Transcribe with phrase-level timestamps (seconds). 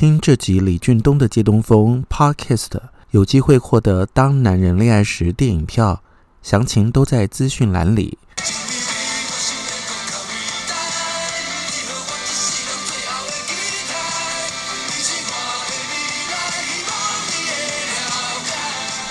[0.00, 2.68] 听这集李俊东的借东风 Podcast，
[3.10, 6.00] 有机会获得《当男人恋爱时》电影票，
[6.40, 8.16] 详情都在资讯栏里。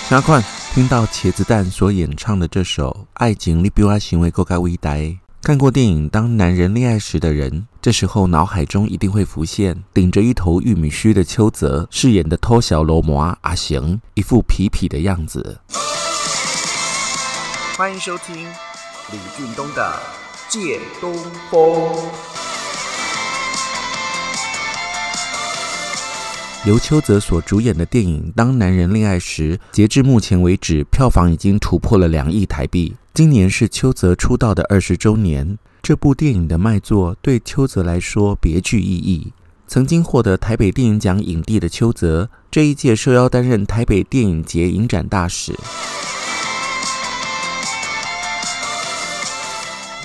[0.10, 0.42] 加快
[0.74, 4.94] 听到茄子蛋所演唱的这首《爱情你比我行为更加伟大》。
[5.42, 15.62] 看过电影《当男人恋爱时》的人，这时候脑海中一定会浮现顶着一头玉米须的邱泽饰演的偷小罗摩阿行，一副痞痞的样子。
[17.78, 18.36] 欢迎收听
[19.12, 20.00] 李俊东的
[20.52, 21.14] 《借东
[21.50, 21.62] 风》。
[26.68, 32.94] 由邱泽所主演的电影《当男人恋爱时》，截至目前为止，票房已经突破了两亿台币。
[33.14, 39.32] 今年是邱泽出道的二十周年，这部电影的卖座对邱泽来说别具意义。
[39.66, 45.56] 曾经获得台北电影奖影帝的邱泽，这一届受邀担任台北电影节影展大使。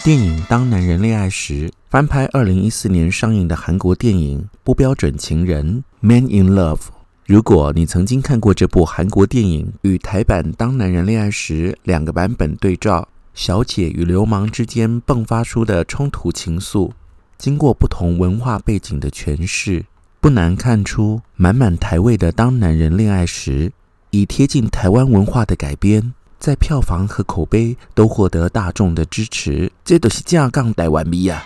[0.04, 6.80] 电影《当男人恋爱时》翻拍二零一四年上映的韩国电影《不标准情人》（Man in Love）。
[7.26, 16.90] 如果你曾经看过这部韩国电影，与台版《当男人恋爱时》两个版本对照，小姐与流氓之间迸发出的冲突情愫，
[17.38, 19.84] 经过不同文化背景的诠释，
[20.20, 23.68] 不难看出满满台味的《当男人恋爱时》
[24.10, 26.12] 以贴近台湾文化的改编。
[26.40, 31.44] 在票房和口碑都获得大众的支持，这都是正港台湾味啊！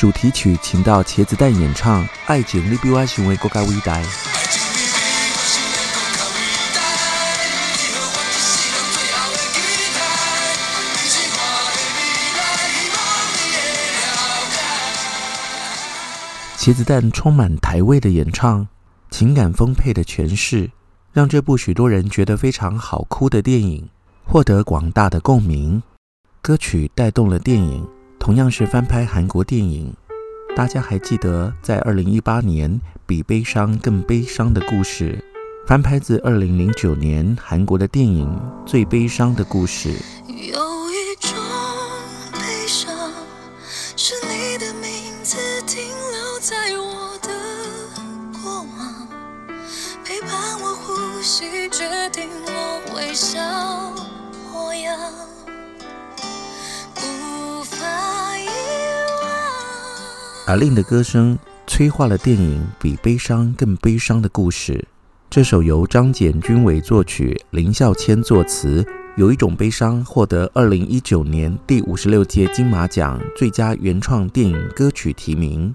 [0.00, 3.98] 主题曲请到茄子蛋演唱，《爱情你比我想的更加伟大》。
[16.56, 18.66] 茄子蛋充满台味的演唱，
[19.10, 20.70] 情感丰沛的诠释，
[21.12, 23.86] 让这部许多人觉得非常好哭的电影。
[24.24, 25.82] 获得广大的共鸣，
[26.40, 27.86] 歌曲带动了电影，
[28.20, 29.92] 同样是翻拍韩国电影。
[30.54, 32.70] 大家还记得在二零一八年
[33.06, 35.18] 《比悲伤更悲伤的故事》
[35.66, 38.28] 翻拍自二零零九年韩国的电影
[38.66, 39.94] 《最悲伤的故事》。
[40.28, 40.36] 有
[40.90, 41.32] 一种
[42.34, 42.92] 悲伤，
[43.96, 44.90] 是你的名
[45.24, 47.28] 字停留在我的
[48.42, 49.08] 过往，
[50.04, 53.40] 陪伴我呼吸，决定我微笑
[54.52, 55.00] 模样。
[60.50, 64.72] 阿令的歌声催化了电影《比悲伤更悲伤的故事》。
[65.30, 68.84] 这首由张简君伟作曲、林孝谦作词，
[69.16, 75.72] 有一种悲伤获得二零一九年第五十六届金马奖最佳原创电影歌曲提名。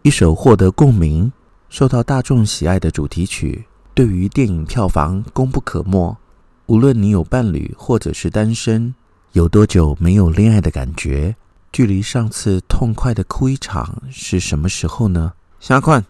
[0.00, 1.30] 一首获得共鸣、
[1.68, 6.16] 受到大众喜爱的主题曲，对于电影票房功不可没。
[6.64, 8.94] 无论你有伴侣或者是单身，
[9.32, 11.36] 有多久没有恋爱的感觉？
[11.74, 15.32] 距离上次痛快的哭一场是什么时候呢？
[15.58, 16.04] 下款。